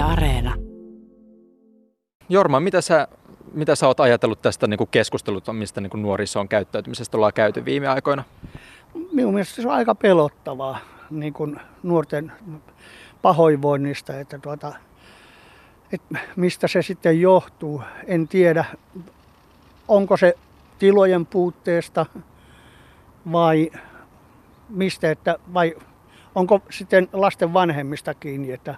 [0.00, 0.54] Yle Areena.
[2.28, 3.08] Jorma, mitä sä,
[3.52, 7.64] mitä sä oot ajatellut tästä niin kuin keskustelusta, mistä niin kuin nuorisoon käyttäytymisestä ollaan käyty
[7.64, 8.24] viime aikoina?
[9.12, 10.78] Minun mielestä se on aika pelottavaa
[11.10, 12.32] niin kuin nuorten
[13.22, 14.72] pahoinvoinnista, että, tuota,
[15.92, 17.82] että mistä se sitten johtuu.
[18.06, 18.64] En tiedä,
[19.88, 20.34] onko se
[20.78, 22.06] tilojen puutteesta
[23.32, 23.70] vai
[24.68, 25.76] mistä, että, vai
[26.34, 28.74] onko sitten lasten vanhemmista kiinni, että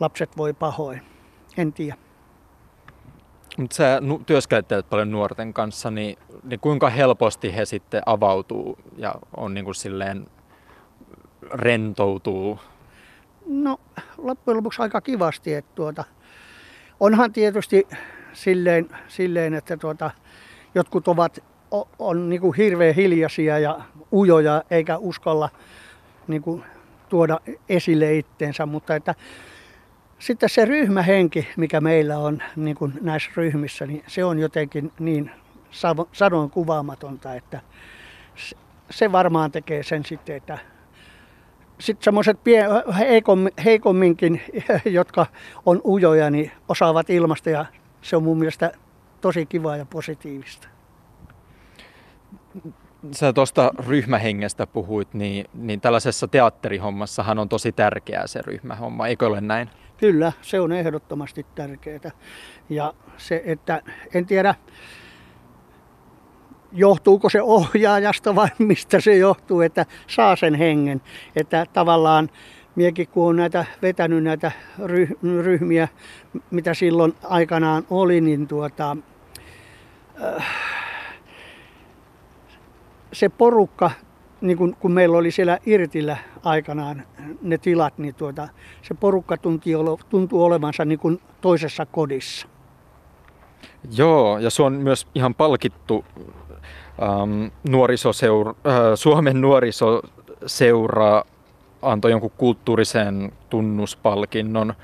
[0.00, 1.02] lapset voi pahoin.
[1.56, 1.96] En tiedä.
[3.58, 9.14] Mutta sä nu- työskentelet paljon nuorten kanssa, niin, niin kuinka helposti he sitten avautuu ja
[9.36, 10.26] on niin kuin silleen
[11.52, 12.58] rentoutuu?
[13.46, 13.80] No
[14.18, 16.04] loppujen lopuksi aika kivasti, että tuota,
[17.00, 17.88] onhan tietysti
[18.32, 20.10] silleen, silleen että tuota,
[20.74, 21.38] jotkut ovat
[21.70, 23.80] on, on niin kuin hirveän hiljaisia ja
[24.12, 25.48] ujoja eikä uskalla
[26.28, 26.64] niin kuin
[27.08, 29.14] tuoda esille itteensä, mutta että
[30.18, 35.30] sitten se ryhmähenki, mikä meillä on niin kuin näissä ryhmissä, niin se on jotenkin niin
[36.12, 37.60] sanoin kuvaamatonta, että
[38.90, 40.58] se varmaan tekee sen sitten, että
[41.80, 42.38] sitten semmoiset
[43.64, 44.42] heikomminkin,
[44.84, 45.26] jotka
[45.66, 47.66] on ujoja, niin osaavat ilmasta ja
[48.02, 48.72] se on mun mielestä
[49.20, 50.68] tosi kiva ja positiivista.
[53.12, 59.40] Sä tuosta ryhmähengestä puhuit, niin, niin tällaisessa teatterihommassahan on tosi tärkeää se ryhmähomma, eikö ole
[59.40, 59.70] näin?
[59.96, 62.10] Kyllä, se on ehdottomasti tärkeää.
[62.68, 63.82] Ja se, että
[64.14, 64.54] en tiedä,
[66.72, 71.00] johtuuko se ohjaajasta vai mistä se johtuu, että saa sen hengen.
[71.36, 72.30] Että tavallaan
[72.74, 74.52] miekin kun on näitä, vetänyt näitä
[75.42, 75.88] ryhmiä,
[76.50, 78.96] mitä silloin aikanaan oli, niin tuota,
[80.22, 80.65] äh,
[83.16, 83.90] se porukka,
[84.40, 87.02] niin kun, kun meillä oli siellä Irtillä aikanaan
[87.42, 88.48] ne tilat, niin tuota,
[88.82, 89.36] se porukka
[90.10, 92.48] tuntuu olevansa niin kuin toisessa kodissa.
[93.96, 96.04] Joo, ja se on myös ihan palkittu
[97.02, 101.24] ähm, nuorisoseura, äh, Suomen nuorisoseura
[101.82, 104.76] antoi jonkun kulttuurisen tunnuspalkinnon äh,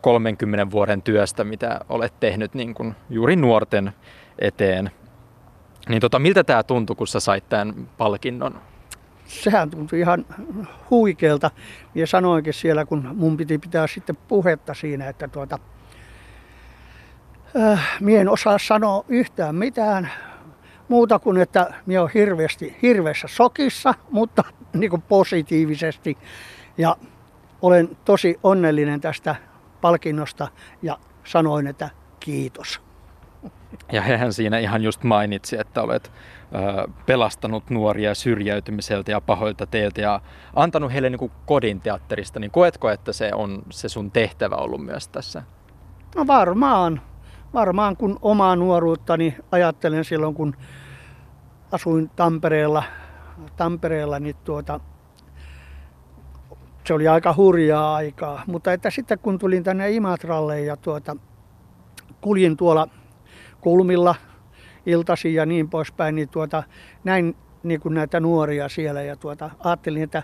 [0.00, 3.92] 30 vuoden työstä, mitä olet tehnyt niin kuin juuri nuorten
[4.38, 4.90] eteen.
[5.88, 8.60] Niin tota, miltä tämä tuntui, kun sä sait tämän palkinnon?
[9.26, 10.26] Sehän tuntui ihan
[10.90, 11.50] huikealta.
[11.94, 15.58] Ja sanoinkin siellä, kun mun piti pitää sitten puhetta siinä, että tuota,
[17.56, 20.10] äh, mie en osaa sanoa yhtään mitään
[20.88, 26.18] muuta kuin, että minä olen hirveästi, hirveässä sokissa, mutta niin kuin positiivisesti.
[26.78, 26.96] Ja
[27.62, 29.36] olen tosi onnellinen tästä
[29.80, 30.48] palkinnosta
[30.82, 32.85] ja sanoin, että kiitos.
[33.92, 36.12] Ja hehän siinä ihan just mainitsi, että olet
[36.54, 40.20] ö, pelastanut nuoria syrjäytymiseltä ja pahoilta teiltä ja
[40.54, 42.40] antanut heille niin kuin kodin teatterista.
[42.40, 45.42] Niin koetko, että se on se sun tehtävä ollut myös tässä?
[46.16, 47.00] No varmaan.
[47.54, 50.56] Varmaan kun omaa nuoruuttani ajattelen silloin, kun
[51.72, 52.82] asuin Tampereella,
[53.56, 54.80] Tampereella niin tuota,
[56.84, 58.42] se oli aika hurjaa aikaa.
[58.46, 61.16] Mutta että sitten kun tulin tänne Imatralle ja tuota,
[62.20, 62.88] kuljin tuolla
[63.66, 64.14] kulmilla
[64.86, 66.62] iltasi ja niin poispäin, niin tuota,
[67.04, 70.22] näin niin kuin näitä nuoria siellä ja tuota, ajattelin, että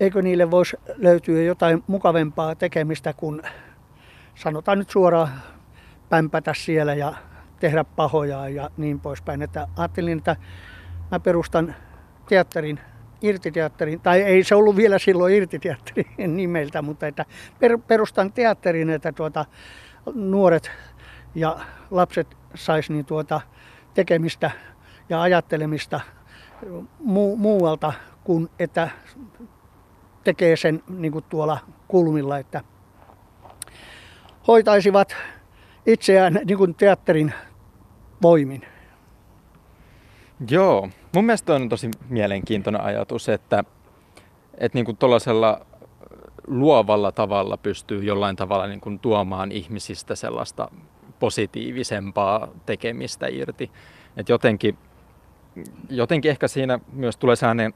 [0.00, 3.42] eikö niille voisi löytyä jotain mukavempaa tekemistä kuin
[4.34, 5.28] sanotaan nyt suoraan
[6.08, 7.14] pämpätä siellä ja
[7.60, 9.42] tehdä pahoja ja niin poispäin.
[9.42, 10.36] Että ajattelin, että
[11.10, 11.74] mä perustan
[12.28, 12.80] teatterin,
[13.22, 17.24] irtiteatterin, tai ei se ollut vielä silloin irtiteatterin nimeltä, mutta että
[17.86, 19.44] perustan teatterin, että tuota,
[20.14, 20.70] nuoret
[21.34, 21.58] ja
[21.90, 23.40] lapset sais niin tuota
[23.94, 24.50] tekemistä
[25.08, 26.00] ja ajattelemista
[27.00, 27.92] mu- muualta
[28.24, 28.88] kuin että
[30.24, 31.58] tekee sen niin kuin tuolla
[31.88, 32.60] kulmilla, että
[34.46, 35.16] hoitaisivat
[35.86, 37.32] itseään niin kuin teatterin
[38.22, 38.66] voimin.
[40.50, 43.64] Joo, mun mielestä on tosi mielenkiintoinen ajatus, että,
[44.58, 45.66] että niin kuin tuollaisella
[46.46, 50.68] luovalla tavalla pystyy jollain tavalla niin kuin tuomaan ihmisistä sellaista
[51.24, 53.70] positiivisempaa tekemistä irti.
[54.16, 54.78] Et jotenkin,
[55.90, 57.74] jotenkin ehkä siinä myös tulee sellainen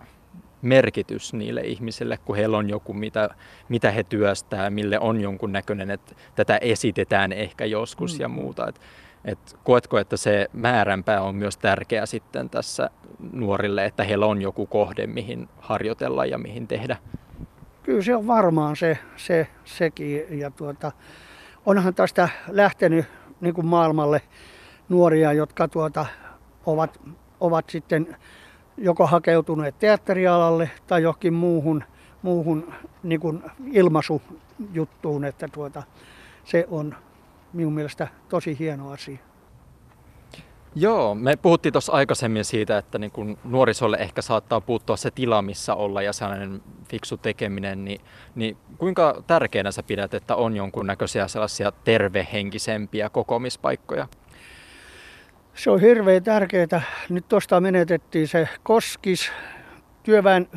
[0.62, 3.29] merkitys niille ihmisille, kun heillä on joku, mitä,
[3.69, 8.21] mitä he työstää, mille on jonkun näköinen, että tätä esitetään ehkä joskus mm.
[8.21, 8.69] ja muuta.
[8.69, 8.81] Et,
[9.25, 12.91] et koetko, että se määränpää on myös tärkeä sitten tässä
[13.33, 16.97] nuorille, että heillä on joku kohde, mihin harjoitella ja mihin tehdä?
[17.83, 20.39] Kyllä se on varmaan se, se sekin.
[20.39, 20.93] Ja tuota,
[21.67, 24.23] onhan tästä lähtenyt niin kuin maailmalle
[24.88, 26.06] nuoria, jotka tuota,
[26.67, 27.00] ovat,
[27.40, 28.17] ovat sitten
[28.76, 31.85] joko hakeutuneet teatterialalle tai johonkin muuhun
[32.23, 33.43] muuhun niin kuin
[33.73, 35.82] ilmaisujuttuun, että tuota,
[36.44, 36.96] se on
[37.52, 39.19] minun mielestä tosi hieno asia.
[40.81, 45.43] Joo, me puhuttiin tuossa aikaisemmin siitä, että niin kun nuorisolle ehkä saattaa puuttua se tila,
[45.43, 48.01] missä olla ja sellainen fiksu tekeminen, niin,
[48.35, 54.09] niin kuinka tärkeänä sä pidät, että on jonkunnäköisiä sellaisia tervehenkisempiä kokoamispaikkoja?
[55.55, 56.83] Se on hirveän tärkeää.
[57.09, 59.33] Nyt tuosta menetettiin se Koskis,
[60.03, 60.49] työväen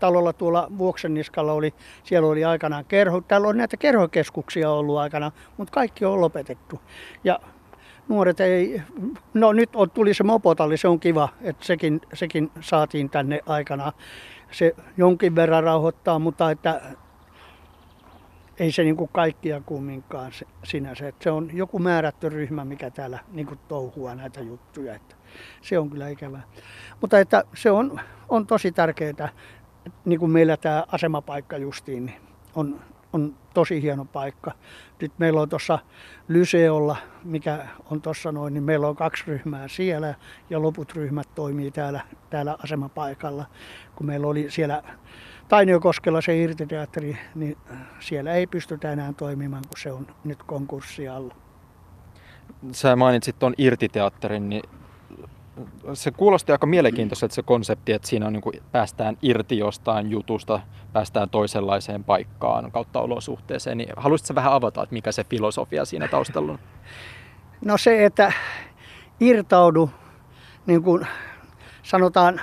[0.00, 1.74] talolla tuolla Vuoksenniskalla oli,
[2.04, 6.80] siellä oli aikanaan kerho, täällä on näitä kerhokeskuksia ollut aikana, mutta kaikki on lopetettu.
[7.24, 7.40] Ja
[8.08, 8.82] nuoret ei,
[9.34, 13.92] no nyt on, tuli se mopotalli, se on kiva, että sekin, sekin saatiin tänne aikana.
[14.50, 16.80] Se jonkin verran rauhoittaa, mutta että
[18.58, 21.08] ei se niin kuin kaikkia kumminkaan se, sinänsä.
[21.08, 24.94] Että se on joku määrätty ryhmä, mikä täällä niin kuin touhua näitä juttuja.
[24.94, 25.16] Että
[25.62, 26.42] se on kyllä ikävää.
[27.00, 29.28] Mutta että se on, on tosi tärkeää,
[30.04, 32.20] niin kuin meillä tämä asemapaikka justiin, niin
[32.54, 32.80] on,
[33.16, 34.52] on tosi hieno paikka.
[35.00, 35.78] Nyt meillä on tuossa
[36.28, 40.14] Lyseolla, mikä on tuossa noin, niin meillä on kaksi ryhmää siellä
[40.50, 43.46] ja loput ryhmät toimii täällä, täällä asemapaikalla.
[43.96, 44.82] Kun meillä oli siellä
[45.48, 47.56] Tainiokoskella se irtiteatteri, niin
[48.00, 51.34] siellä ei pystytä enää toimimaan, kun se on nyt konkurssi alla.
[52.72, 54.62] Sä mainitsit tuon irtiteatterin, niin
[55.94, 60.60] se kuulosti aika mielenkiintoiselta se konsepti, että siinä on niin kuin päästään irti jostain jutusta,
[60.92, 63.78] päästään toisenlaiseen paikkaan kautta olosuhteeseen.
[63.78, 66.58] Niin haluaisitko vähän avata, että mikä se filosofia siinä taustalla on?
[67.64, 68.32] No se, että
[69.20, 69.90] irtaudu,
[70.66, 71.06] niin kuin
[71.82, 72.40] sanotaan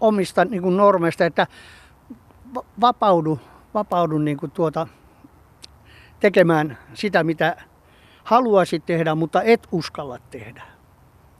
[0.00, 1.46] omista niin kuin normeista, että
[2.80, 3.40] vapaudu,
[3.74, 4.86] vapaudu niin kuin tuota,
[6.20, 7.56] tekemään sitä, mitä
[8.24, 10.77] haluaisit tehdä, mutta et uskalla tehdä.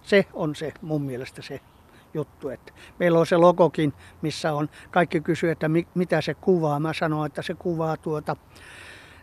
[0.08, 1.60] Se on se mun mielestä se
[2.14, 2.48] juttu.
[2.48, 6.80] Että meillä on se logokin, missä on, kaikki kysyy, että mi, mitä se kuvaa.
[6.80, 8.36] Mä sanon, että se kuvaa tuota,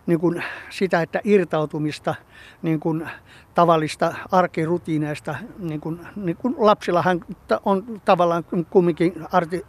[0.06, 2.16] niin kuin sitä, että irtautumista
[2.62, 3.10] niin kuin
[3.54, 7.26] tavallista arkirutiineista, niin kuin, niin kuin lapsillahan
[7.66, 9.14] on tavallaan kumminkin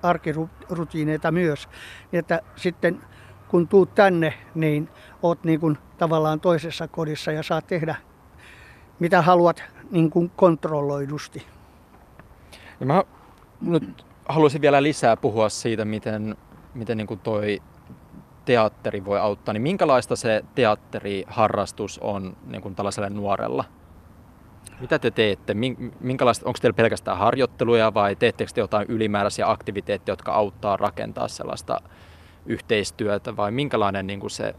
[0.02, 1.68] arkirutiineita myös,
[2.12, 3.00] niin että sitten
[3.48, 4.88] kun tuut tänne, niin
[5.22, 7.96] oot niin kuin tavallaan toisessa kodissa ja saat tehdä
[8.98, 11.46] mitä haluat niin kuin kontrolloidusti.
[12.80, 13.04] Ja mä
[13.60, 16.36] nyt haluaisin vielä lisää puhua siitä, miten,
[16.74, 17.62] miten niin kuin toi
[18.44, 19.52] teatteri voi auttaa.
[19.52, 23.64] Niin minkälaista se teatteriharrastus on niin kuin tällaiselle nuorella?
[24.80, 25.54] Mitä te teette?
[26.00, 31.80] Minkälaista, onko teillä pelkästään harjoitteluja vai teettekö te jotain ylimääräisiä aktiviteetteja, jotka auttaa rakentaa sellaista
[32.46, 34.54] yhteistyötä vai minkälainen niin kuin se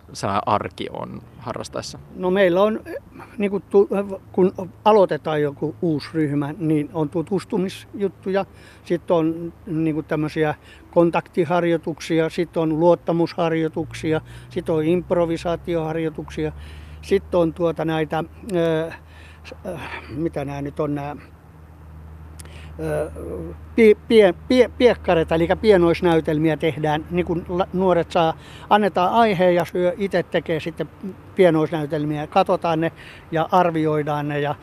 [0.45, 1.99] arki on harrastaessa?
[2.15, 2.79] No meillä on,
[3.37, 3.63] niin kuin,
[4.31, 4.53] kun
[4.85, 8.45] aloitetaan joku uusi ryhmä, niin on tutustumisjuttuja,
[8.85, 10.55] sitten on niin kuin tämmöisiä
[10.91, 16.51] kontaktiharjoituksia, sitten on luottamusharjoituksia, sitten on improvisaatioharjoituksia,
[17.01, 18.23] sitten on tuota näitä,
[20.09, 21.15] mitä nämä nyt on nämä
[23.75, 28.33] pie, pie, pie, piekkareita, eli pienoisnäytelmiä tehdään, niin kun nuoret saa,
[28.69, 30.89] annetaan aiheen ja syö itse tekee sitten
[31.35, 32.91] pienoisnäytelmiä, katsotaan ne
[33.31, 34.57] ja arvioidaan ne ja äh,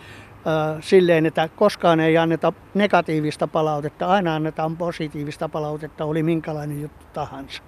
[0.80, 7.62] silleen, että koskaan ei anneta negatiivista palautetta, aina annetaan positiivista palautetta, oli minkälainen juttu tahansa.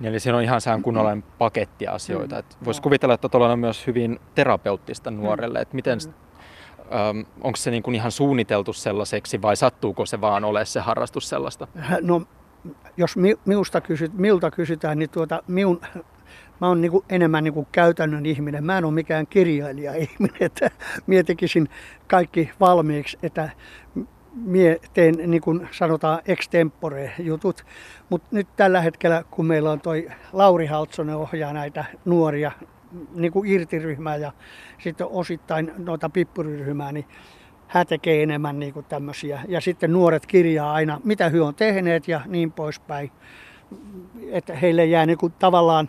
[0.00, 2.36] Niin, eli siinä on ihan sään kunnollinen paketti asioita.
[2.36, 2.64] Mm.
[2.64, 5.62] Voisi kuvitella, että tuolla on myös hyvin terapeuttista nuorelle, mm.
[5.62, 6.29] että miten mm
[7.40, 11.66] onko se niin kuin ihan suunniteltu sellaiseksi vai sattuuko se vaan ole se harrastus sellaista?
[12.00, 12.22] No,
[12.96, 15.80] jos mi, miusta kysyt, miltä kysytään, niin tuota, miun,
[16.60, 18.64] mä oon niin enemmän niin käytännön ihminen.
[18.64, 20.70] Mä en ole mikään kirjailija ihminen, että
[21.06, 21.68] mie tekisin
[22.06, 23.50] kaikki valmiiksi, että
[24.34, 27.64] mie teen niin kuin sanotaan extempore jutut.
[28.08, 32.52] Mutta nyt tällä hetkellä, kun meillä on toi Lauri Haltsonen ohjaa näitä nuoria
[33.14, 34.32] niin kuin irtiryhmää ja
[34.78, 37.06] sitten osittain noita pippuriryhmää, niin
[37.66, 39.40] hän tekee enemmän niin kuin tämmöisiä.
[39.48, 43.10] Ja sitten nuoret kirjaa aina, mitä he on tehneet ja niin poispäin.
[44.30, 45.88] Että heille jää niin kuin tavallaan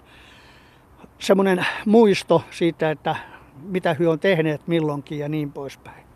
[1.19, 3.15] semmoinen muisto siitä, että
[3.63, 6.10] mitä he on tehneet milloinkin ja niin poispäin.